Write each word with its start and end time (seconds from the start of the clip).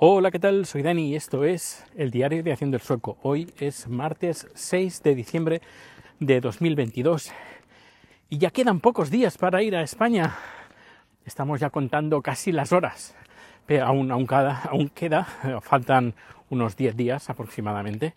Hola, 0.00 0.30
¿qué 0.30 0.38
tal? 0.38 0.64
Soy 0.64 0.82
Dani 0.82 1.08
y 1.08 1.16
esto 1.16 1.42
es 1.42 1.84
el 1.96 2.12
diario 2.12 2.44
de 2.44 2.52
Haciendo 2.52 2.76
el 2.76 2.82
Sueco. 2.84 3.18
Hoy 3.20 3.52
es 3.58 3.88
martes 3.88 4.46
6 4.54 5.02
de 5.02 5.16
diciembre 5.16 5.60
de 6.20 6.40
2022 6.40 7.32
y 8.28 8.38
ya 8.38 8.50
quedan 8.50 8.78
pocos 8.78 9.10
días 9.10 9.36
para 9.36 9.60
ir 9.60 9.74
a 9.74 9.82
España. 9.82 10.36
Estamos 11.24 11.58
ya 11.58 11.70
contando 11.70 12.22
casi 12.22 12.52
las 12.52 12.70
horas, 12.70 13.16
pero 13.66 13.86
aún, 13.86 14.12
aún, 14.12 14.28
aún 14.30 14.88
queda, 14.90 15.24
faltan 15.62 16.14
unos 16.48 16.76
10 16.76 16.96
días 16.96 17.28
aproximadamente, 17.28 18.14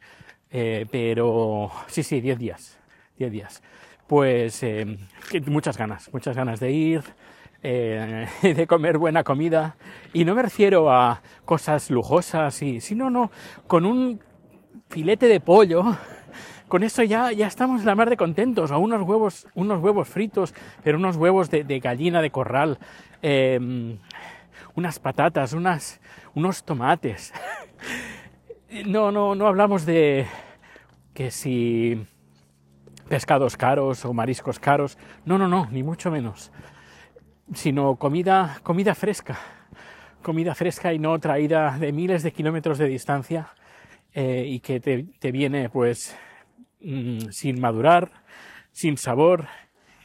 eh, 0.51 0.85
pero 0.91 1.71
sí, 1.87 2.03
sí, 2.03 2.21
10 2.21 2.37
días, 2.37 2.77
10 3.17 3.31
días. 3.31 3.63
Pues 4.05 4.61
eh, 4.61 4.99
muchas 5.47 5.79
ganas, 5.79 6.13
muchas 6.13 6.35
ganas 6.35 6.59
de 6.59 6.71
ir, 6.73 7.01
eh, 7.63 8.27
de 8.41 8.67
comer 8.67 8.97
buena 8.97 9.23
comida. 9.23 9.75
Y 10.13 10.25
no 10.25 10.35
me 10.35 10.41
refiero 10.41 10.91
a 10.91 11.21
cosas 11.45 11.89
lujosas, 11.89 12.61
y, 12.61 12.81
sino 12.81 13.09
no, 13.09 13.31
con 13.67 13.85
un 13.85 14.19
filete 14.89 15.27
de 15.27 15.39
pollo. 15.39 15.83
Con 16.67 16.83
eso 16.83 17.03
ya, 17.03 17.31
ya 17.33 17.47
estamos 17.47 17.83
la 17.83 17.95
mar 17.95 18.09
de 18.09 18.17
contentos. 18.17 18.71
O 18.71 18.79
unos 18.79 19.01
huevos, 19.01 19.47
unos 19.55 19.81
huevos 19.81 20.07
fritos, 20.07 20.53
pero 20.83 20.97
unos 20.97 21.17
huevos 21.17 21.49
de, 21.49 21.79
gallina 21.79 22.21
de 22.21 22.31
corral. 22.31 22.79
Eh, 23.21 23.97
unas 24.75 24.99
patatas, 24.99 25.53
unas, 25.53 25.99
unos 26.33 26.63
tomates. 26.63 27.33
No, 28.85 29.11
no, 29.11 29.35
no 29.35 29.47
hablamos 29.47 29.85
de 29.85 30.25
que 31.13 31.29
si 31.29 32.07
pescados 33.09 33.57
caros 33.57 34.05
o 34.05 34.13
mariscos 34.13 34.59
caros. 34.59 34.97
No, 35.25 35.37
no, 35.37 35.49
no, 35.49 35.67
ni 35.71 35.83
mucho 35.83 36.09
menos 36.09 36.53
sino 37.53 37.95
comida, 37.95 38.59
comida 38.63 38.95
fresca, 38.95 39.37
comida 40.21 40.55
fresca 40.55 40.93
y 40.93 40.99
no 40.99 41.17
traída 41.19 41.77
de 41.77 41.91
miles 41.91 42.23
de 42.23 42.31
kilómetros 42.31 42.77
de 42.77 42.87
distancia 42.87 43.49
eh, 44.13 44.45
y 44.47 44.59
que 44.59 44.79
te, 44.79 45.05
te, 45.19 45.31
viene 45.31 45.69
pues 45.69 46.15
mmm, 46.81 47.29
sin 47.31 47.59
madurar, 47.59 48.11
sin 48.71 48.97
sabor 48.97 49.47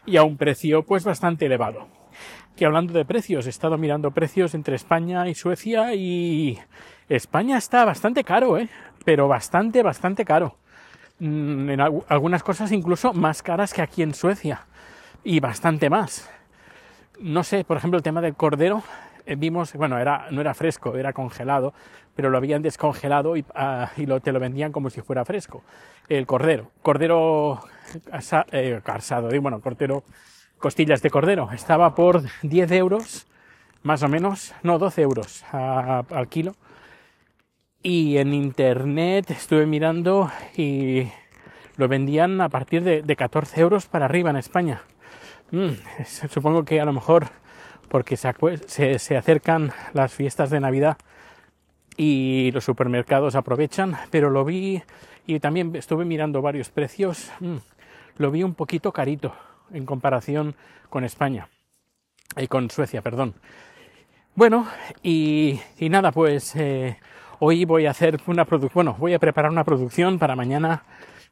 y 0.04 0.16
a 0.16 0.24
un 0.24 0.36
precio 0.36 0.84
pues 0.84 1.04
bastante 1.04 1.46
elevado. 1.46 1.88
Que 2.56 2.64
hablando 2.64 2.94
de 2.94 3.04
precios, 3.04 3.46
he 3.46 3.50
estado 3.50 3.76
mirando 3.76 4.12
precios 4.12 4.54
entre 4.54 4.76
España 4.76 5.28
y 5.28 5.34
Suecia 5.34 5.94
y 5.94 6.58
España 7.08 7.58
está 7.58 7.84
bastante 7.84 8.24
caro, 8.24 8.56
¿eh? 8.56 8.68
pero 9.04 9.28
bastante, 9.28 9.82
bastante 9.82 10.24
caro. 10.24 10.56
Mm, 11.18 11.70
en 11.70 11.80
algunas 11.80 12.42
cosas 12.42 12.72
incluso 12.72 13.12
más 13.12 13.42
caras 13.42 13.72
que 13.72 13.82
aquí 13.82 14.02
en 14.02 14.14
Suecia 14.14 14.66
y 15.22 15.40
bastante 15.40 15.90
más 15.90 16.30
no 17.20 17.44
sé, 17.44 17.64
por 17.64 17.76
ejemplo, 17.76 17.96
el 17.96 18.02
tema 18.02 18.20
del 18.20 18.34
cordero, 18.34 18.82
eh, 19.26 19.34
vimos, 19.36 19.72
bueno, 19.74 19.98
era, 19.98 20.26
no 20.30 20.40
era 20.40 20.54
fresco, 20.54 20.96
era 20.96 21.12
congelado, 21.12 21.74
pero 22.14 22.30
lo 22.30 22.38
habían 22.38 22.62
descongelado 22.62 23.36
y, 23.36 23.40
uh, 23.40 23.86
y 23.96 24.06
lo, 24.06 24.20
te 24.20 24.32
lo 24.32 24.40
vendían 24.40 24.72
como 24.72 24.88
si 24.88 25.02
fuera 25.02 25.24
fresco. 25.24 25.62
El 26.08 26.26
cordero, 26.26 26.70
cordero 26.82 27.60
asa, 28.12 28.46
eh, 28.52 28.80
carsado, 28.84 29.28
bueno, 29.40 29.60
cordero, 29.60 30.04
costillas 30.58 31.02
de 31.02 31.10
cordero, 31.10 31.50
estaba 31.52 31.94
por 31.94 32.22
10 32.42 32.70
euros, 32.72 33.26
más 33.82 34.02
o 34.02 34.08
menos, 34.08 34.54
no, 34.62 34.78
12 34.78 35.02
euros 35.02 35.44
a, 35.52 36.04
al 36.10 36.28
kilo. 36.28 36.54
Y 37.82 38.18
en 38.18 38.32
internet 38.32 39.30
estuve 39.30 39.66
mirando 39.66 40.30
y 40.56 41.08
lo 41.76 41.88
vendían 41.88 42.40
a 42.40 42.48
partir 42.48 42.82
de, 42.82 43.02
de 43.02 43.16
14 43.16 43.60
euros 43.60 43.86
para 43.86 44.06
arriba 44.06 44.30
en 44.30 44.36
España. 44.36 44.82
Mm, 45.50 45.70
supongo 46.30 46.64
que 46.64 46.80
a 46.80 46.84
lo 46.84 46.92
mejor 46.92 47.28
porque 47.88 48.16
se, 48.16 48.32
se, 48.66 48.98
se, 48.98 49.16
acercan 49.16 49.72
las 49.92 50.12
fiestas 50.12 50.50
de 50.50 50.60
Navidad 50.60 50.98
y 51.96 52.50
los 52.52 52.64
supermercados 52.64 53.36
aprovechan, 53.36 53.96
pero 54.10 54.30
lo 54.30 54.44
vi 54.44 54.82
y 55.26 55.40
también 55.40 55.74
estuve 55.76 56.04
mirando 56.04 56.42
varios 56.42 56.70
precios, 56.70 57.30
mm, 57.40 57.56
lo 58.18 58.30
vi 58.30 58.42
un 58.42 58.54
poquito 58.54 58.92
carito 58.92 59.34
en 59.72 59.86
comparación 59.86 60.54
con 60.90 61.04
España 61.04 61.48
y 62.36 62.46
con 62.48 62.70
Suecia, 62.70 63.02
perdón. 63.02 63.34
Bueno, 64.34 64.66
y, 65.02 65.60
nada, 65.80 66.12
pues 66.12 66.54
eh, 66.56 66.98
hoy 67.38 67.64
voy 67.64 67.86
a 67.86 67.90
hacer 67.90 68.20
una 68.26 68.44
producción, 68.44 68.74
bueno, 68.74 68.96
voy 68.98 69.14
a 69.14 69.18
preparar 69.18 69.50
una 69.50 69.64
producción 69.64 70.18
para 70.18 70.36
mañana, 70.36 70.84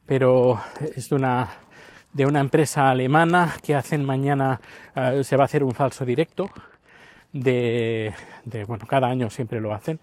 pero 0.07 0.59
es 0.95 1.11
una 1.11 1.49
de 2.15 2.25
una 2.25 2.39
empresa 2.39 2.89
alemana 2.89 3.55
que 3.61 3.75
hacen 3.75 4.05
mañana, 4.05 4.61
uh, 4.95 5.21
se 5.21 5.35
va 5.35 5.43
a 5.43 5.45
hacer 5.45 5.65
un 5.65 5.73
falso 5.73 6.05
directo, 6.05 6.49
de, 7.33 8.13
de, 8.45 8.63
bueno, 8.63 8.85
cada 8.87 9.07
año 9.07 9.29
siempre 9.29 9.59
lo 9.59 9.73
hacen. 9.73 9.99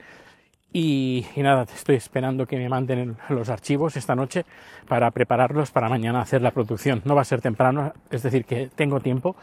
Y, 0.75 1.25
y, 1.35 1.41
nada, 1.41 1.63
estoy 1.75 1.97
esperando 1.97 2.47
que 2.47 2.59
me 2.59 2.69
manden 2.69 3.17
los 3.31 3.49
archivos 3.49 3.97
esta 3.97 4.15
noche 4.15 4.45
para 4.87 5.11
prepararlos 5.11 5.71
para 5.71 5.89
mañana 5.89 6.21
hacer 6.21 6.43
la 6.43 6.51
producción. 6.51 7.01
No 7.07 7.15
va 7.15 7.23
a 7.23 7.25
ser 7.25 7.41
temprano, 7.41 7.95
es 8.11 8.23
decir, 8.23 8.45
que 8.45 8.69
tengo 8.75 9.01
tiempo, 9.01 9.35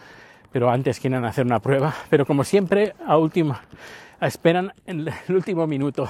pero 0.52 0.70
antes 0.70 1.00
quieren 1.00 1.26
hacer 1.26 1.48
una 1.48 1.60
prueba. 1.60 1.96
Pero 2.12 2.28
como 2.28 2.44
siempre, 2.44 2.94
a 3.04 3.18
última, 3.18 3.64
esperan 4.22 4.74
el 4.86 5.12
último 5.28 5.66
minuto. 5.66 6.08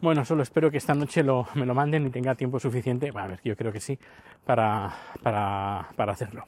Bueno, 0.00 0.24
solo 0.24 0.42
espero 0.42 0.70
que 0.70 0.78
esta 0.78 0.94
noche 0.94 1.22
lo, 1.22 1.48
me 1.54 1.64
lo 1.64 1.74
manden 1.74 2.06
y 2.06 2.10
tenga 2.10 2.34
tiempo 2.34 2.60
suficiente, 2.60 3.10
a 3.14 3.26
ver, 3.26 3.40
yo 3.42 3.56
creo 3.56 3.72
que 3.72 3.80
sí, 3.80 3.98
para, 4.44 4.92
para, 5.22 5.88
para 5.96 6.12
hacerlo. 6.12 6.44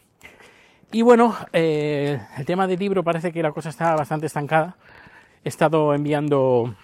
Y 0.93 1.03
bueno, 1.03 1.35
eh, 1.53 2.21
el 2.37 2.45
tema 2.45 2.67
del 2.67 2.79
libro 2.79 3.03
parece 3.03 3.33
que 3.33 3.43
la 3.43 3.53
cosa 3.53 3.71
está 3.71 3.97
bastante 3.97 4.27
estancada. 4.27 4.77
He 5.43 5.49
estado 5.49 5.95
enviando 5.95 6.75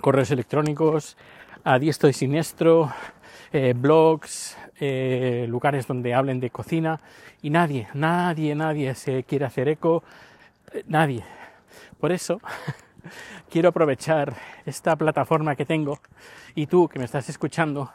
correos 0.00 0.30
electrónicos 0.30 1.16
a 1.64 1.78
diestro 1.78 2.08
y 2.08 2.12
siniestro, 2.12 2.92
eh, 3.52 3.74
blogs, 3.76 4.56
eh, 4.80 5.46
lugares 5.48 5.86
donde 5.86 6.14
hablen 6.14 6.40
de 6.40 6.50
cocina 6.50 7.00
y 7.42 7.50
nadie, 7.50 7.88
nadie, 7.94 8.54
nadie 8.54 8.94
se 8.94 9.24
quiere 9.24 9.46
hacer 9.46 9.68
eco, 9.68 10.04
nadie. 10.86 11.24
Por 11.98 12.12
eso 12.12 12.40
quiero 13.50 13.70
aprovechar 13.70 14.34
esta 14.64 14.96
plataforma 14.96 15.56
que 15.56 15.64
tengo 15.64 16.00
y 16.54 16.66
tú 16.66 16.88
que 16.88 16.98
me 16.98 17.04
estás 17.04 17.28
escuchando, 17.28 17.90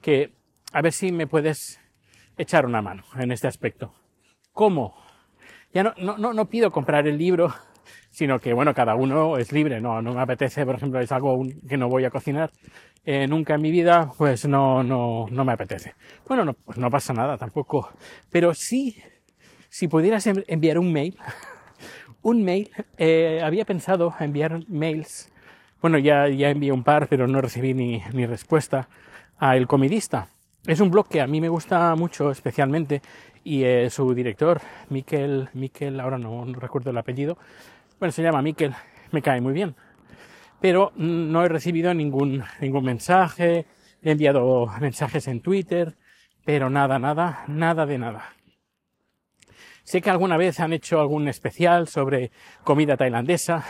que 0.00 0.32
a 0.72 0.82
ver 0.82 0.92
si 0.92 1.12
me 1.12 1.26
puedes 1.26 1.80
echar 2.36 2.66
una 2.66 2.82
mano 2.82 3.04
en 3.16 3.32
este 3.32 3.48
aspecto. 3.48 3.92
¿Cómo? 4.52 4.94
Ya 5.72 5.82
no, 5.82 5.94
no, 5.96 6.32
no 6.32 6.44
pido 6.48 6.70
comprar 6.70 7.06
el 7.06 7.18
libro, 7.18 7.52
sino 8.10 8.38
que, 8.38 8.52
bueno, 8.52 8.74
cada 8.74 8.94
uno 8.94 9.36
es 9.36 9.52
libre, 9.52 9.80
no, 9.80 10.00
no 10.02 10.14
me 10.14 10.22
apetece, 10.22 10.64
por 10.64 10.76
ejemplo, 10.76 11.00
es 11.00 11.12
algo 11.12 11.44
que 11.68 11.76
no 11.76 11.88
voy 11.88 12.04
a 12.04 12.10
cocinar 12.10 12.50
eh, 13.04 13.26
nunca 13.26 13.54
en 13.54 13.62
mi 13.62 13.70
vida, 13.70 14.10
pues 14.16 14.46
no, 14.46 14.82
no, 14.82 15.26
no 15.30 15.44
me 15.44 15.52
apetece. 15.52 15.94
Bueno, 16.26 16.44
no, 16.44 16.54
pues 16.54 16.78
no 16.78 16.90
pasa 16.90 17.12
nada 17.12 17.36
tampoco, 17.36 17.90
pero 18.30 18.54
sí, 18.54 19.02
si 19.68 19.88
pudieras 19.88 20.26
enviar 20.26 20.78
un 20.78 20.92
mail, 20.92 21.18
un 22.22 22.44
mail, 22.44 22.70
eh, 22.96 23.40
había 23.42 23.64
pensado 23.64 24.14
enviar 24.18 24.60
mails, 24.68 25.30
bueno, 25.80 25.98
ya, 25.98 26.28
ya 26.28 26.50
envié 26.50 26.72
un 26.72 26.82
par, 26.82 27.08
pero 27.08 27.26
no 27.28 27.40
recibí 27.40 27.74
ni, 27.74 28.02
ni 28.12 28.26
respuesta, 28.26 28.88
a 29.38 29.56
El 29.56 29.66
Comidista. 29.66 30.28
Es 30.66 30.80
un 30.80 30.90
blog 30.90 31.08
que 31.08 31.20
a 31.20 31.26
mí 31.26 31.40
me 31.40 31.48
gusta 31.48 31.94
mucho 31.94 32.30
especialmente 32.30 33.00
y 33.44 33.62
eh, 33.62 33.88
su 33.90 34.12
director, 34.14 34.60
Miquel, 34.90 35.48
Miquel, 35.54 36.00
ahora 36.00 36.18
no, 36.18 36.44
no, 36.44 36.58
recuerdo 36.58 36.90
el 36.90 36.98
apellido, 36.98 37.38
bueno, 37.98 38.12
se 38.12 38.22
llama 38.22 38.42
Miquel, 38.42 38.74
me 39.12 39.22
cae 39.22 39.40
muy 39.40 39.52
bien. 39.52 39.74
Pero 40.60 40.92
no 40.96 41.44
he 41.44 41.48
recibido 41.48 41.94
ningún, 41.94 42.42
ningún 42.60 42.84
mensaje, 42.84 43.66
he 44.02 44.10
enviado 44.10 44.66
mensajes 44.80 45.28
en 45.28 45.40
Twitter, 45.40 45.96
pero 46.44 46.68
nada, 46.68 46.98
nada, 46.98 47.44
nada 47.46 47.86
de 47.86 47.98
nada. 47.98 48.37
Sé 49.88 50.02
que 50.02 50.10
alguna 50.10 50.36
vez 50.36 50.60
han 50.60 50.74
hecho 50.74 51.00
algún 51.00 51.28
especial 51.28 51.88
sobre 51.88 52.30
comida 52.62 52.98
tailandesa, 52.98 53.64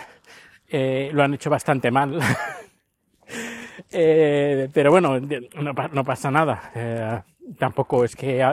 eh, 0.68 1.10
lo 1.12 1.22
han 1.22 1.34
hecho 1.34 1.48
bastante 1.48 1.92
mal. 1.92 2.18
eh, 3.92 4.68
pero 4.74 4.90
bueno, 4.90 5.20
no, 5.20 6.04
pasa 6.04 6.32
nada. 6.32 6.72
Eh, 6.74 7.20
tampoco 7.56 8.02
es 8.02 8.16
que 8.16 8.44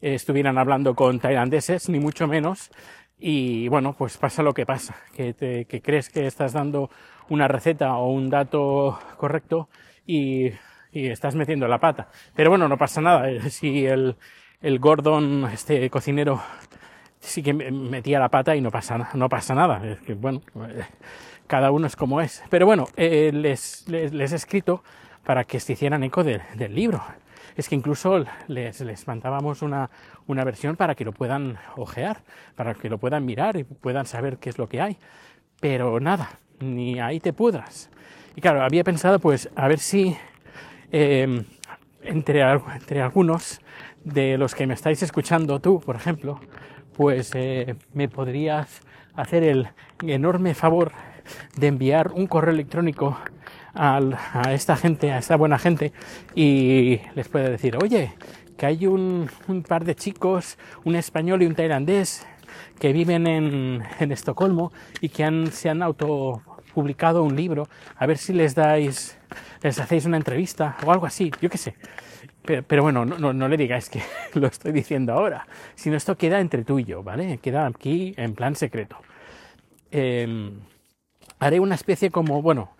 estuvieran 0.00 0.58
hablando 0.58 0.94
con 0.94 1.18
tailandeses, 1.18 1.88
ni 1.88 1.98
mucho 1.98 2.28
menos. 2.28 2.70
Y 3.18 3.66
bueno, 3.66 3.96
pues 3.98 4.16
pasa 4.16 4.44
lo 4.44 4.54
que 4.54 4.64
pasa, 4.64 4.94
que, 5.12 5.66
crees 5.82 6.10
que 6.10 6.24
estás 6.24 6.52
dando 6.52 6.88
una 7.30 7.48
receta 7.48 7.96
o 7.96 8.12
un 8.12 8.30
dato 8.30 8.96
correcto 9.16 9.68
y, 10.06 10.52
y, 10.92 11.08
estás 11.08 11.34
metiendo 11.34 11.66
la 11.66 11.80
pata. 11.80 12.10
Pero 12.36 12.50
bueno, 12.50 12.68
no 12.68 12.78
pasa 12.78 13.00
nada. 13.00 13.28
Si 13.50 13.86
el, 13.86 14.14
el 14.60 14.78
Gordon, 14.78 15.48
este 15.52 15.90
cocinero, 15.90 16.40
sí 17.20 17.42
que 17.42 17.52
metía 17.52 18.18
la 18.18 18.28
pata 18.28 18.54
y 18.56 18.60
no 18.60 18.70
pasa, 18.70 19.10
no 19.14 19.28
pasa 19.28 19.54
nada. 19.54 19.84
Es 19.84 20.00
que 20.00 20.14
bueno, 20.14 20.42
cada 21.46 21.70
uno 21.70 21.86
es 21.86 21.96
como 21.96 22.20
es. 22.20 22.42
Pero 22.50 22.66
bueno, 22.66 22.86
eh, 22.96 23.30
les, 23.32 23.88
les, 23.88 24.12
les, 24.12 24.32
he 24.32 24.36
escrito 24.36 24.82
para 25.24 25.44
que 25.44 25.60
se 25.60 25.72
hicieran 25.72 26.02
eco 26.04 26.22
de, 26.24 26.40
del 26.54 26.74
libro. 26.74 27.02
Es 27.56 27.68
que 27.68 27.74
incluso 27.74 28.24
les, 28.46 28.80
les 28.80 29.06
mandábamos 29.08 29.62
una, 29.62 29.90
una 30.26 30.44
versión 30.44 30.76
para 30.76 30.94
que 30.94 31.04
lo 31.04 31.12
puedan 31.12 31.58
ojear, 31.76 32.22
para 32.54 32.74
que 32.74 32.88
lo 32.88 32.98
puedan 32.98 33.24
mirar 33.24 33.56
y 33.56 33.64
puedan 33.64 34.06
saber 34.06 34.38
qué 34.38 34.50
es 34.50 34.58
lo 34.58 34.68
que 34.68 34.80
hay. 34.80 34.96
Pero 35.60 35.98
nada, 35.98 36.38
ni 36.60 37.00
ahí 37.00 37.18
te 37.18 37.32
pudras. 37.32 37.90
Y 38.36 38.40
claro, 38.40 38.62
había 38.62 38.84
pensado 38.84 39.18
pues 39.18 39.50
a 39.56 39.66
ver 39.66 39.80
si 39.80 40.16
em, 40.92 41.44
entre, 42.02 42.42
entre 42.42 43.02
algunos 43.02 43.60
de 44.04 44.38
los 44.38 44.54
que 44.54 44.66
me 44.66 44.74
estáis 44.74 45.02
escuchando, 45.02 45.60
tú, 45.60 45.80
por 45.80 45.96
ejemplo, 45.96 46.40
pues 46.98 47.30
eh, 47.36 47.76
me 47.94 48.08
podrías 48.08 48.82
hacer 49.14 49.44
el 49.44 49.68
enorme 50.02 50.52
favor 50.54 50.90
de 51.56 51.68
enviar 51.68 52.10
un 52.12 52.26
correo 52.26 52.52
electrónico 52.52 53.16
a 53.72 54.52
esta 54.52 54.76
gente, 54.76 55.12
a 55.12 55.18
esta 55.18 55.36
buena 55.36 55.60
gente, 55.60 55.92
y 56.34 57.00
les 57.14 57.28
puede 57.28 57.50
decir, 57.50 57.76
oye, 57.80 58.14
que 58.56 58.66
hay 58.66 58.88
un, 58.88 59.30
par 59.68 59.84
de 59.84 59.94
chicos, 59.94 60.58
un 60.84 60.96
español 60.96 61.40
y 61.42 61.46
un 61.46 61.54
tailandés, 61.54 62.26
que 62.80 62.92
viven 62.92 63.28
en, 63.28 64.10
Estocolmo 64.10 64.72
y 65.00 65.10
que 65.10 65.48
se 65.52 65.70
han 65.70 65.84
autopublicado 65.84 67.22
un 67.22 67.36
libro, 67.36 67.68
a 67.96 68.06
ver 68.06 68.18
si 68.18 68.32
les 68.32 68.56
dais, 68.56 69.16
les 69.62 69.78
hacéis 69.78 70.04
una 70.04 70.16
entrevista 70.16 70.76
o 70.84 70.90
algo 70.90 71.06
así, 71.06 71.30
yo 71.40 71.48
qué 71.48 71.58
sé. 71.58 71.76
Pero, 72.66 72.82
bueno, 72.82 73.04
no, 73.04 73.34
no, 73.34 73.48
le 73.48 73.58
digáis 73.58 73.90
que 73.90 74.00
lo 74.34 74.46
estoy 74.46 74.72
diciendo 74.72 75.12
ahora, 75.12 75.46
sino 75.74 75.96
esto 75.96 76.16
queda 76.16 76.40
entre 76.40 76.64
tú 76.64 76.78
y 76.78 76.84
yo, 76.84 77.02
¿vale? 77.02 77.38
Queda 77.42 77.66
aquí 77.66 78.14
en 78.16 78.34
plan 78.34 78.56
secreto. 78.56 78.96
Em, 79.90 80.58
haré 81.38 81.60
una 81.60 81.74
especie 81.74 82.10
como, 82.10 82.40
bueno, 82.40 82.70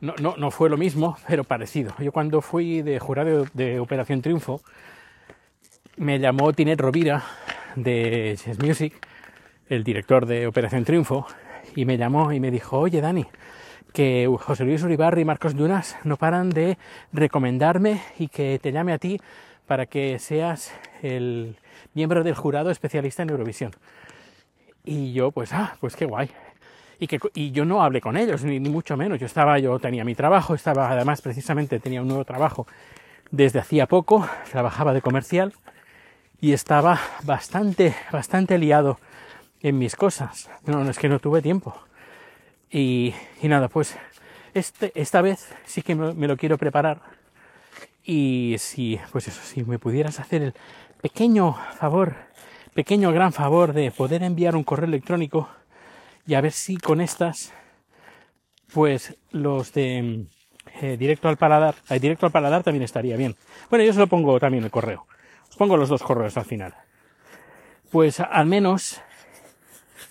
no, 0.00 0.14
no, 0.20 0.36
no, 0.36 0.52
fue 0.52 0.70
lo 0.70 0.76
mismo, 0.76 1.16
pero 1.26 1.42
parecido. 1.42 1.92
Yo 1.98 2.12
cuando 2.12 2.40
fui 2.40 2.82
de 2.82 3.00
jurado 3.00 3.46
de 3.52 3.80
Operación 3.80 4.22
Triunfo, 4.22 4.60
me 5.96 6.20
llamó 6.20 6.52
Tinet 6.52 6.80
Rovira 6.80 7.24
de 7.74 8.38
Chess 8.38 8.62
Music, 8.62 8.94
el 9.68 9.82
director 9.82 10.26
de 10.26 10.46
Operación 10.46 10.84
Triunfo, 10.84 11.26
y 11.74 11.84
me 11.84 11.98
llamó 11.98 12.32
y 12.32 12.38
me 12.38 12.52
dijo, 12.52 12.78
oye 12.78 13.00
Dani, 13.00 13.26
que 13.92 14.28
José 14.40 14.64
Luis 14.64 14.82
Uribarri 14.82 15.22
y 15.22 15.24
Marcos 15.24 15.56
Dunas 15.56 15.96
no 16.04 16.16
paran 16.16 16.50
de 16.50 16.78
recomendarme 17.12 18.02
y 18.18 18.28
que 18.28 18.58
te 18.62 18.72
llame 18.72 18.92
a 18.92 18.98
ti 18.98 19.20
para 19.66 19.86
que 19.86 20.18
seas 20.18 20.72
el 21.02 21.56
miembro 21.94 22.22
del 22.22 22.34
jurado 22.34 22.70
especialista 22.70 23.22
en 23.22 23.30
Eurovisión. 23.30 23.72
Y 24.84 25.12
yo, 25.12 25.32
pues, 25.32 25.52
ah, 25.52 25.76
pues 25.80 25.96
qué 25.96 26.04
guay. 26.04 26.30
Y, 26.98 27.06
que, 27.08 27.18
y 27.34 27.50
yo 27.50 27.64
no 27.64 27.82
hablé 27.82 28.00
con 28.00 28.16
ellos, 28.16 28.44
ni, 28.44 28.60
ni 28.60 28.70
mucho 28.70 28.96
menos. 28.96 29.18
Yo 29.18 29.26
estaba, 29.26 29.58
yo 29.58 29.78
tenía 29.78 30.04
mi 30.04 30.14
trabajo, 30.14 30.54
estaba, 30.54 30.90
además, 30.90 31.20
precisamente 31.20 31.80
tenía 31.80 32.00
un 32.00 32.08
nuevo 32.08 32.24
trabajo 32.24 32.66
desde 33.30 33.58
hacía 33.58 33.86
poco, 33.86 34.28
trabajaba 34.50 34.94
de 34.94 35.02
comercial 35.02 35.52
y 36.40 36.52
estaba 36.52 37.00
bastante, 37.24 37.94
bastante 38.12 38.58
liado 38.58 38.98
en 39.60 39.78
mis 39.78 39.96
cosas. 39.96 40.48
No, 40.64 40.84
no 40.84 40.90
es 40.90 40.98
que 40.98 41.08
no 41.08 41.18
tuve 41.18 41.42
tiempo. 41.42 41.74
Y, 42.70 43.14
nada, 43.42 43.68
pues 43.68 43.96
este, 44.54 44.92
esta 44.94 45.22
vez 45.22 45.48
sí 45.64 45.82
que 45.82 45.94
me, 45.94 46.26
lo 46.26 46.36
quiero 46.36 46.58
preparar. 46.58 47.00
Y 48.04 48.56
si, 48.58 49.00
pues 49.12 49.28
eso, 49.28 49.40
si 49.42 49.64
me 49.64 49.78
pudieras 49.78 50.20
hacer 50.20 50.42
el 50.42 50.54
pequeño 51.00 51.54
favor, 51.78 52.14
pequeño 52.74 53.12
gran 53.12 53.32
favor 53.32 53.72
de 53.72 53.90
poder 53.90 54.22
enviar 54.22 54.56
un 54.56 54.64
correo 54.64 54.86
electrónico 54.86 55.48
y 56.26 56.34
a 56.34 56.40
ver 56.40 56.52
si 56.52 56.76
con 56.76 57.00
estas, 57.00 57.52
pues 58.72 59.16
los 59.30 59.72
de 59.72 60.26
eh, 60.80 60.96
directo 60.96 61.28
al 61.28 61.36
paladar, 61.36 61.76
eh, 61.88 61.98
directo 61.98 62.26
al 62.26 62.32
paladar 62.32 62.62
también 62.62 62.82
estaría 62.82 63.16
bien. 63.16 63.36
Bueno, 63.70 63.84
yo 63.84 63.92
se 63.92 63.98
lo 63.98 64.06
pongo 64.06 64.38
también 64.38 64.64
el 64.64 64.70
correo. 64.70 65.06
Os 65.48 65.56
pongo 65.56 65.76
los 65.76 65.88
dos 65.88 66.02
correos 66.02 66.36
al 66.36 66.44
final. 66.44 66.74
Pues 67.90 68.20
al 68.20 68.46
menos 68.46 69.00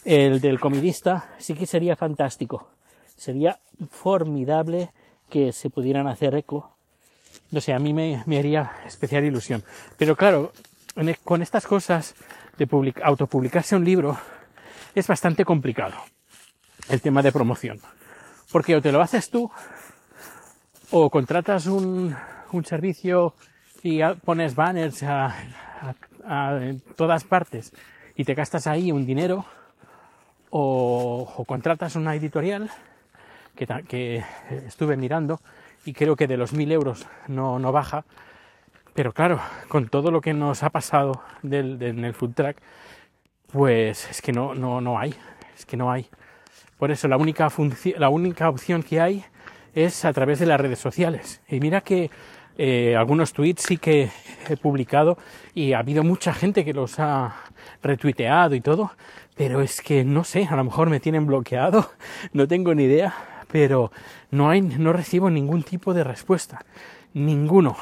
el 0.05 0.39
del 0.39 0.59
comidista 0.59 1.33
sí 1.39 1.55
que 1.55 1.65
sería 1.65 1.95
fantástico. 1.95 2.69
Sería 3.17 3.59
formidable 3.89 4.91
que 5.29 5.51
se 5.51 5.69
pudieran 5.69 6.07
hacer 6.07 6.35
eco. 6.35 6.71
No 7.51 7.59
sé, 7.59 7.73
a 7.73 7.79
mí 7.79 7.93
me, 7.93 8.23
haría 8.37 8.71
especial 8.85 9.25
ilusión. 9.25 9.63
Pero 9.97 10.15
claro, 10.15 10.53
e, 10.95 11.15
con 11.23 11.41
estas 11.41 11.65
cosas 11.65 12.15
de 12.57 12.93
autopublicarse 13.03 13.75
un 13.75 13.83
libro 13.83 14.17
es 14.93 15.07
bastante 15.07 15.43
complicado 15.43 15.95
el 16.87 17.01
tema 17.01 17.21
de 17.21 17.31
promoción. 17.31 17.81
Porque 18.51 18.75
o 18.75 18.81
te 18.81 18.91
lo 18.91 19.01
haces 19.01 19.29
tú 19.29 19.51
o 20.91 21.09
contratas 21.09 21.65
un, 21.65 22.15
un 22.51 22.65
servicio 22.65 23.33
y 23.81 24.01
pones 24.23 24.55
banners 24.55 25.03
a, 25.03 25.35
en 26.61 26.79
todas 26.95 27.23
partes 27.23 27.73
y 28.15 28.23
te 28.23 28.33
gastas 28.33 28.67
ahí 28.67 28.91
un 28.91 29.05
dinero 29.05 29.45
o, 30.57 31.43
contratas 31.45 31.97
una 31.97 32.15
editorial 32.15 32.69
que, 33.55 33.67
que, 33.89 34.23
estuve 34.65 34.95
mirando 34.95 35.41
y 35.83 35.91
creo 35.91 36.15
que 36.15 36.27
de 36.27 36.37
los 36.37 36.53
mil 36.53 36.71
euros 36.71 37.05
no, 37.27 37.59
no 37.59 37.73
baja. 37.73 38.05
Pero 38.93 39.11
claro, 39.11 39.41
con 39.67 39.89
todo 39.89 40.11
lo 40.11 40.21
que 40.21 40.33
nos 40.33 40.63
ha 40.63 40.69
pasado 40.69 41.21
del, 41.41 41.81
en 41.81 42.05
el 42.05 42.13
food 42.13 42.33
track, 42.35 42.57
pues 43.51 44.09
es 44.09 44.21
que 44.21 44.31
no, 44.31 44.55
no, 44.55 44.79
no 44.79 44.97
hay, 44.97 45.13
es 45.57 45.65
que 45.65 45.75
no 45.75 45.91
hay. 45.91 46.07
Por 46.77 46.89
eso 46.89 47.09
la 47.09 47.17
única, 47.17 47.49
la 47.97 48.07
única 48.07 48.47
opción 48.47 48.81
que 48.81 49.01
hay 49.01 49.25
es 49.73 50.05
a 50.05 50.13
través 50.13 50.39
de 50.39 50.45
las 50.45 50.61
redes 50.61 50.79
sociales. 50.79 51.41
Y 51.49 51.59
mira 51.59 51.81
que 51.81 52.09
eh, 52.57 52.95
algunos 52.95 53.33
tweets 53.33 53.63
sí 53.63 53.77
que 53.77 54.09
he 54.49 54.57
publicado 54.57 55.17
y 55.53 55.73
ha 55.73 55.79
habido 55.79 56.03
mucha 56.03 56.33
gente 56.33 56.63
que 56.63 56.73
los 56.73 56.99
ha 56.99 57.35
retuiteado 57.83 58.55
y 58.55 58.61
todo, 58.61 58.91
pero 59.35 59.61
es 59.61 59.81
que 59.81 60.03
no 60.03 60.23
sé, 60.23 60.47
a 60.49 60.55
lo 60.55 60.63
mejor 60.63 60.89
me 60.89 60.99
tienen 60.99 61.25
bloqueado, 61.25 61.91
no 62.33 62.47
tengo 62.47 62.73
ni 62.73 62.83
idea, 62.83 63.13
pero 63.51 63.91
no 64.31 64.49
hay, 64.49 64.61
no 64.61 64.93
recibo 64.93 65.29
ningún 65.29 65.63
tipo 65.63 65.93
de 65.93 66.03
respuesta, 66.03 66.65
ninguno. 67.13 67.75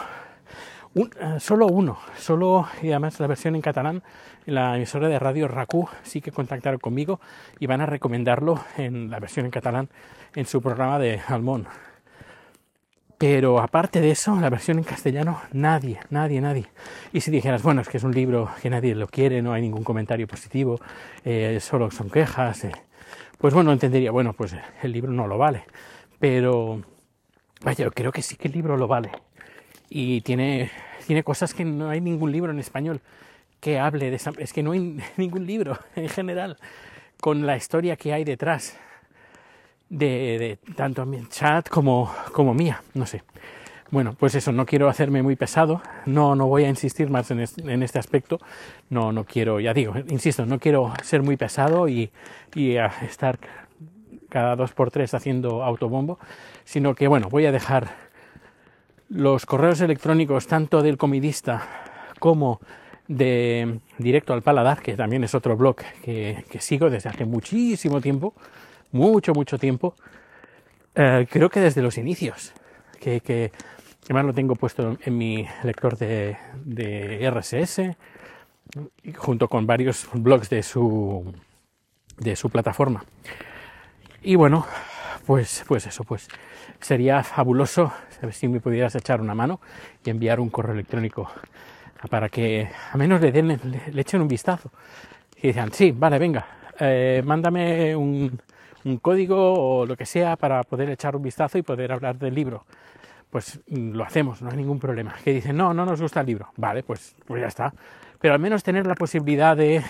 Eh, 0.96 1.40
solo 1.40 1.68
uno, 1.68 1.98
solo, 2.18 2.68
y 2.82 2.92
además 2.92 3.20
la 3.20 3.28
versión 3.28 3.56
en 3.56 3.62
catalán, 3.62 4.04
la 4.46 4.76
emisora 4.76 5.08
de 5.08 5.18
radio 5.18 5.48
RACU 5.48 5.88
sí 6.04 6.22
que 6.22 6.32
contactaron 6.32 6.80
conmigo 6.80 7.20
y 7.60 7.66
van 7.66 7.82
a 7.82 7.86
recomendarlo 7.86 8.64
en 8.78 9.10
la 9.10 9.20
versión 9.20 9.46
en 9.46 9.52
catalán 9.52 9.90
en 10.36 10.46
su 10.46 10.62
programa 10.62 11.00
de 11.00 11.22
Almón. 11.28 11.68
Pero 13.26 13.62
aparte 13.62 14.02
de 14.02 14.12
eso, 14.12 14.36
la 14.36 14.50
versión 14.50 14.80
en 14.80 14.84
castellano, 14.84 15.40
nadie, 15.54 15.98
nadie, 16.10 16.42
nadie. 16.42 16.66
Y 17.14 17.22
si 17.22 17.32
dijeras, 17.32 17.64
bueno, 17.64 17.80
es 17.80 17.88
que 17.88 17.96
es 17.96 18.04
un 18.04 18.12
libro 18.12 18.50
que 18.62 18.70
nadie 18.70 18.96
lo 18.96 19.08
quiere, 19.08 19.42
no 19.42 19.54
hay 19.54 19.62
ningún 19.62 19.86
comentario 19.86 20.28
positivo, 20.28 20.78
eh, 21.24 21.58
solo 21.62 21.90
son 21.90 22.10
quejas, 22.10 22.66
eh, 22.66 22.74
pues 23.38 23.54
bueno, 23.54 23.72
entendería, 23.72 24.12
bueno, 24.12 24.34
pues 24.34 24.58
el 24.82 24.92
libro 24.92 25.14
no 25.14 25.26
lo 25.26 25.38
vale. 25.38 25.64
Pero, 26.20 26.82
vaya, 27.64 27.86
yo 27.86 27.92
creo 27.92 28.12
que 28.12 28.22
sí 28.22 28.36
que 28.36 28.50
el 28.50 28.56
libro 28.56 28.76
lo 28.76 28.90
vale. 28.90 29.10
Y 29.90 30.20
tiene, 30.20 30.70
tiene 31.08 31.24
cosas 31.24 31.54
que 31.54 31.64
no 31.64 31.92
hay 31.92 32.02
ningún 32.02 32.30
libro 32.30 32.52
en 32.52 32.60
español 32.60 33.00
que 33.62 33.80
hable 33.80 34.10
de 34.10 34.18
esa... 34.18 34.34
Es 34.38 34.52
que 34.52 34.64
no 34.64 34.74
hay 34.74 35.00
ningún 35.16 35.48
libro 35.48 35.80
en 35.96 36.10
general 36.10 36.58
con 37.22 37.46
la 37.46 37.56
historia 37.56 37.96
que 37.96 38.12
hay 38.12 38.26
detrás 38.26 38.78
de, 39.90 40.58
tanto 40.76 41.06
mi 41.06 41.26
chat 41.28 41.70
como, 41.70 42.14
como 42.32 42.54
mía, 42.54 42.82
no 42.94 43.06
sé. 43.06 43.24
Bueno, 43.92 44.16
pues 44.18 44.34
eso, 44.34 44.52
no 44.52 44.66
quiero 44.66 44.90
hacerme 44.90 45.22
muy 45.22 45.36
pesado, 45.36 45.80
no, 46.08 46.36
no 46.36 46.48
voy 46.48 46.64
a 46.64 46.70
insistir 46.70 47.12
más 47.12 47.30
en 47.30 47.40
este, 47.40 48.00
aspecto, 48.00 48.40
no, 48.90 49.12
no 49.12 49.24
quiero, 49.24 49.60
ya 49.60 49.72
digo, 49.72 49.94
insisto, 50.10 50.48
no 50.48 50.58
quiero 50.58 50.92
ser 51.04 51.22
muy 51.22 51.38
pesado 51.38 51.88
y, 51.88 52.10
y 52.56 52.76
estar 52.76 53.38
cada 54.30 54.56
dos 54.56 54.72
por 54.72 54.90
tres 54.90 55.14
haciendo 55.14 55.64
autobombo, 55.64 56.18
sino 56.64 56.96
que 56.96 57.08
bueno, 57.08 57.30
voy 57.30 57.46
a 57.46 57.52
dejar 57.52 57.92
los 59.10 59.46
correos 59.46 59.80
electrónicos 59.80 60.48
tanto 60.48 60.82
del 60.82 60.98
comidista 60.98 61.68
como 62.18 62.62
de 63.08 63.80
Directo 64.00 64.34
al 64.34 64.42
Paladar, 64.42 64.82
que 64.82 64.96
también 64.96 65.24
es 65.24 65.36
otro 65.36 65.56
blog 65.56 65.76
que 66.04 66.44
sigo 66.58 66.90
desde 66.90 67.10
hace 67.10 67.26
muchísimo 67.26 68.02
tiempo, 68.02 68.34
mucho, 68.94 69.34
mucho 69.34 69.58
tiempo. 69.58 69.96
Eh, 70.96 71.28
creo 71.30 71.50
que 71.50 71.60
desde 71.60 71.82
los 71.82 71.98
inicios, 71.98 72.54
que, 73.02 73.20
que, 73.20 73.52
además 74.06 74.26
lo 74.26 74.34
tengo 74.34 74.56
puesto 74.56 74.98
en 75.02 75.18
mi 75.18 75.46
lector 75.64 75.98
de, 75.98 76.38
de 76.64 77.30
RSS, 77.30 77.98
junto 79.18 79.48
con 79.50 79.68
varios 79.68 80.08
blogs 80.14 80.50
de 80.50 80.64
su, 80.64 81.34
de 82.18 82.36
su 82.36 82.50
plataforma. 82.50 83.04
Y 84.22 84.36
bueno, 84.36 84.66
pues, 85.26 85.64
pues 85.68 85.86
eso, 85.88 86.04
pues 86.04 86.28
sería 86.80 87.24
fabuloso 87.24 87.92
si 88.32 88.48
me 88.48 88.60
pudieras 88.60 88.96
echar 88.96 89.20
una 89.20 89.36
mano 89.36 89.60
y 90.06 90.10
enviar 90.10 90.40
un 90.40 90.50
correo 90.50 90.74
electrónico 90.74 91.30
para 92.10 92.30
que 92.30 92.70
a 92.92 92.98
menos 92.98 93.22
le, 93.22 93.32
den, 93.32 93.48
le, 93.92 94.02
echen 94.02 94.22
un 94.22 94.28
vistazo. 94.28 94.72
Y 95.42 95.48
digan, 95.48 95.72
sí, 95.72 95.92
vale, 95.92 96.20
venga, 96.20 96.46
eh, 96.80 97.22
mándame 97.26 97.96
un, 97.96 98.40
un 98.86 98.98
código 98.98 99.54
o 99.54 99.86
lo 99.86 99.96
que 99.96 100.06
sea 100.06 100.36
para 100.36 100.64
poder 100.64 100.90
echar 100.90 101.16
un 101.16 101.22
vistazo 101.22 101.58
y 101.58 101.62
poder 101.62 101.92
hablar 101.92 102.18
del 102.18 102.34
libro. 102.34 102.66
Pues 103.30 103.60
mm, 103.68 103.92
lo 103.94 104.04
hacemos, 104.04 104.42
no 104.42 104.50
hay 104.50 104.58
ningún 104.58 104.80
problema. 104.80 105.16
Que 105.24 105.34
dicen, 105.34 105.56
no, 105.58 105.74
no 105.74 105.86
nos 105.86 106.02
gusta 106.02 106.22
el 106.22 106.28
libro. 106.28 106.50
Vale, 106.58 106.84
pues, 106.84 107.16
pues 107.26 107.42
ya 107.42 107.48
está. 107.48 107.74
Pero 108.20 108.34
al 108.34 108.40
menos 108.40 108.64
tener 108.64 108.86
la 108.86 108.96
posibilidad 108.96 109.56
de, 109.56 109.84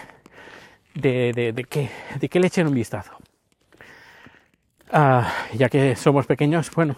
de, 0.95 1.53
de, 1.53 1.63
que, 1.65 1.89
de 2.19 2.29
que 2.29 2.39
le 2.39 2.47
echen 2.47 2.67
un 2.67 2.73
vistazo. 2.73 3.13
Ah, 4.91 5.31
ya 5.55 5.69
que 5.69 5.95
somos 5.95 6.27
pequeños, 6.27 6.71
bueno, 6.75 6.95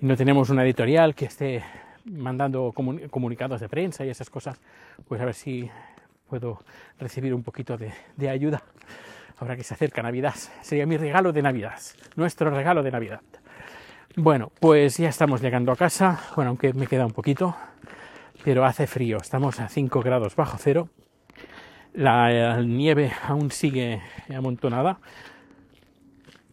no 0.00 0.16
tenemos 0.16 0.50
una 0.50 0.64
editorial 0.64 1.14
que 1.14 1.26
esté 1.26 1.62
mandando 2.04 2.72
comunicados 3.10 3.60
de 3.60 3.68
prensa 3.68 4.04
y 4.04 4.10
esas 4.10 4.28
cosas, 4.28 4.60
pues 5.08 5.20
a 5.20 5.24
ver 5.24 5.34
si 5.34 5.70
puedo 6.28 6.62
recibir 6.98 7.32
un 7.32 7.42
poquito 7.42 7.76
de, 7.76 7.92
de 8.16 8.28
ayuda 8.28 8.62
ahora 9.40 9.56
que 9.56 9.64
se 9.64 9.74
acerca 9.74 10.02
Navidad. 10.02 10.34
Sería 10.60 10.86
mi 10.86 10.96
regalo 10.96 11.32
de 11.32 11.42
Navidad, 11.42 11.78
nuestro 12.16 12.50
regalo 12.50 12.82
de 12.82 12.90
Navidad. 12.90 13.20
Bueno, 14.16 14.52
pues 14.60 14.98
ya 14.98 15.08
estamos 15.08 15.40
llegando 15.40 15.72
a 15.72 15.76
casa, 15.76 16.20
bueno, 16.36 16.50
aunque 16.50 16.72
me 16.72 16.86
queda 16.86 17.06
un 17.06 17.12
poquito, 17.12 17.56
pero 18.44 18.64
hace 18.64 18.86
frío, 18.86 19.18
estamos 19.18 19.60
a 19.60 19.68
5 19.68 20.00
grados 20.00 20.34
bajo 20.34 20.56
cero, 20.58 20.88
la 21.94 22.60
nieve 22.62 23.12
aún 23.26 23.50
sigue 23.50 24.00
amontonada, 24.34 24.98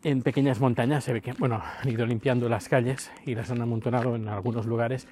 en 0.04 0.22
pequeñas 0.22 0.60
montañas 0.60 1.04
se 1.04 1.14
ve 1.14 1.22
que, 1.22 1.34
bueno, 1.34 1.62
han 1.82 1.90
ido 1.90 2.06
limpiando 2.06 2.48
las 2.48 2.70
calles 2.70 3.12
y 3.26 3.36
las 3.36 3.52
han 3.52 3.62
amontonado 3.62 4.16
en 4.16 4.28
algunos 4.30 4.66
lugares. 4.66 5.08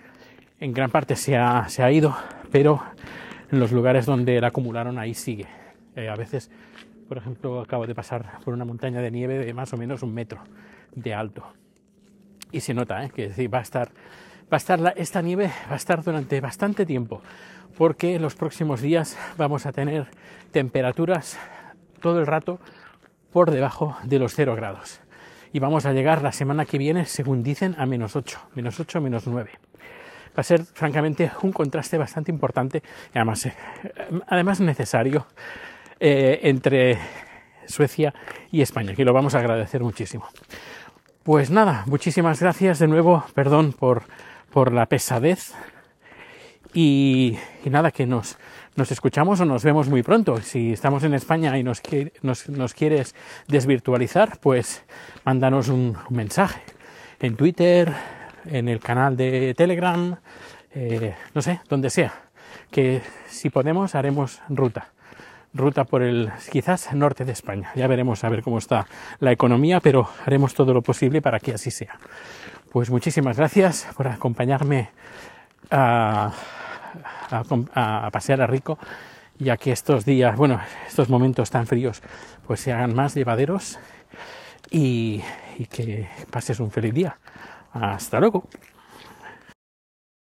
En 0.60 0.74
gran 0.74 0.90
parte 0.90 1.16
se 1.16 1.36
ha, 1.36 1.68
se 1.68 1.84
ha 1.84 1.92
ido, 1.92 2.16
pero 2.52 2.82
en 3.52 3.60
los 3.60 3.72
lugares 3.72 4.06
donde 4.06 4.40
la 4.40 4.48
acumularon 4.48 4.98
ahí 4.98 5.14
sigue. 5.14 5.48
Eh, 5.96 6.08
a 6.08 6.16
veces, 6.16 6.52
por 7.08 7.18
ejemplo, 7.18 7.62
acabo 7.62 7.86
de 7.86 7.96
pasar 7.96 8.40
por 8.44 8.54
una 8.54 8.66
montaña 8.66 9.02
de 9.02 9.12
nieve 9.12 9.46
de 9.46 9.54
más 9.54 9.74
o 9.74 9.78
menos 9.78 10.04
un 10.04 10.14
metro 10.14 10.40
de 10.96 11.14
alto. 11.14 11.44
Y 12.52 12.62
se 12.62 12.74
nota 12.74 13.04
¿eh? 13.04 13.10
que 13.10 13.48
va 13.48 13.60
a 13.60 13.62
estar, 13.62 13.90
va 14.52 14.52
a 14.52 14.58
estar 14.58 14.94
esta 14.96 15.22
nieve 15.22 15.52
va 15.70 15.74
a 15.74 15.78
estar 15.78 16.04
durante 16.04 16.40
bastante 16.42 16.86
tiempo, 16.86 17.22
porque 17.78 18.20
los 18.20 18.36
próximos 18.36 18.82
días 18.82 19.18
vamos 19.38 19.66
a 19.66 19.72
tener 19.72 20.08
temperaturas 20.52 21.38
todo 22.02 22.20
el 22.20 22.28
rato 22.28 22.60
por 23.32 23.52
debajo 23.52 23.98
de 24.04 24.20
los 24.20 24.34
0 24.34 24.56
grados. 24.56 25.02
Y 25.52 25.60
vamos 25.60 25.86
a 25.86 25.94
llegar 25.94 26.22
la 26.22 26.32
semana 26.32 26.66
que 26.66 26.78
viene, 26.78 27.06
según 27.06 27.44
dicen, 27.44 27.76
a 27.78 27.86
menos 27.86 28.16
8, 28.16 28.40
menos 28.56 28.80
8, 28.80 29.02
menos 29.02 29.28
9. 29.28 29.52
Va 30.38 30.42
a 30.42 30.44
ser, 30.44 30.64
francamente, 30.64 31.32
un 31.44 31.54
contraste 31.54 31.98
bastante 31.98 32.30
importante 32.30 32.84
además, 33.14 33.46
eh, 33.46 33.54
además 34.28 34.60
necesario 34.60 35.26
eh, 36.00 36.40
entre 36.44 36.98
Suecia 37.68 38.14
y 38.52 38.62
España, 38.62 38.96
que 38.96 39.06
lo 39.06 39.14
vamos 39.14 39.36
a 39.36 39.40
agradecer 39.40 39.82
muchísimo. 39.82 40.28
Pues 41.24 41.50
nada, 41.50 41.84
muchísimas 41.88 42.40
gracias 42.40 42.80
de 42.80 42.88
nuevo, 42.88 43.24
perdón 43.34 43.74
por, 43.74 44.04
por 44.52 44.72
la 44.72 44.86
pesadez 44.86 45.54
y, 46.76 47.38
nada, 47.64 47.90
que 47.90 48.06
nos, 48.06 48.38
nos 48.76 48.92
escuchamos 48.92 49.40
o 49.40 49.46
nos 49.46 49.64
vemos 49.64 49.88
muy 49.88 50.04
pronto. 50.04 50.42
Si 50.42 50.74
estamos 50.74 51.04
en 51.04 51.14
España 51.14 51.58
y 51.58 51.64
nos, 51.64 51.82
nos, 52.22 52.74
quieres 52.74 53.16
desvirtualizar, 53.48 54.38
pues 54.42 54.84
mándanos 55.24 55.70
un, 55.70 55.98
mensaje 56.10 56.62
en 57.22 57.38
Twitter, 57.38 57.94
en 58.46 58.68
el 58.68 58.82
canal 58.82 59.16
de 59.16 59.54
Telegram, 59.56 60.18
eh, 60.74 61.16
no 61.34 61.42
sé, 61.42 61.62
donde 61.70 61.90
sea. 61.90 62.14
Que 62.70 63.02
si 63.30 63.50
podemos 63.50 63.96
haremos 63.96 64.42
ruta. 64.50 64.92
Ruta 65.56 65.86
por 65.86 66.04
el 66.04 66.32
quizás 66.52 66.94
norte 66.94 67.26
de 67.26 67.32
España. 67.32 67.72
Ya 67.76 67.88
veremos 67.88 68.24
a 68.24 68.30
ver 68.30 68.44
cómo 68.44 68.58
está 68.58 68.86
la 69.20 69.32
economía, 69.32 69.80
pero 69.80 70.08
haremos 70.26 70.54
todo 70.54 70.74
lo 70.74 70.82
posible 70.82 71.22
para 71.22 71.40
que 71.40 71.54
así 71.54 71.72
sea. 71.72 71.98
Pues 72.72 72.90
muchísimas 72.92 73.38
gracias 73.38 73.88
por 73.96 74.08
acompañarme 74.08 74.90
a 75.72 76.32
a, 77.32 78.10
pasear 78.12 78.42
a 78.42 78.48
Rico, 78.48 78.78
ya 79.38 79.58
que 79.58 79.72
estos 79.72 80.06
días, 80.06 80.36
bueno, 80.36 80.60
estos 80.88 81.10
momentos 81.10 81.50
tan 81.50 81.68
fríos, 81.68 82.02
pues 82.48 82.60
se 82.60 82.72
hagan 82.72 82.94
más 82.96 83.16
llevaderos 83.16 83.80
y, 84.72 85.22
y 85.58 85.66
que 85.66 86.08
pases 86.30 86.60
un 86.60 86.72
feliz 86.72 86.94
día. 86.94 87.18
Hasta 87.74 88.20
luego. 88.20 88.48